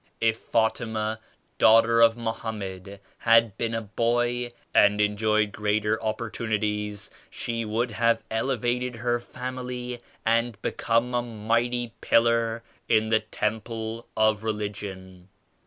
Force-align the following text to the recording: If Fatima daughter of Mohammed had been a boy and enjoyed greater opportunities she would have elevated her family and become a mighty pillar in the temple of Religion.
If 0.19 0.37
Fatima 0.37 1.19
daughter 1.59 2.01
of 2.01 2.17
Mohammed 2.17 2.99
had 3.19 3.55
been 3.59 3.75
a 3.75 3.83
boy 3.83 4.51
and 4.73 4.99
enjoyed 4.99 5.51
greater 5.51 6.01
opportunities 6.01 7.11
she 7.29 7.65
would 7.65 7.91
have 7.91 8.23
elevated 8.31 8.95
her 8.95 9.19
family 9.19 10.01
and 10.25 10.59
become 10.63 11.13
a 11.13 11.21
mighty 11.21 11.93
pillar 12.01 12.63
in 12.89 13.09
the 13.09 13.19
temple 13.19 14.07
of 14.17 14.43
Religion. 14.43 15.29